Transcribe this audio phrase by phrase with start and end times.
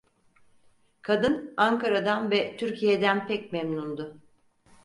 [1.01, 4.17] Kadın, Ankara'dan ve Türkiye'den pek memnundu.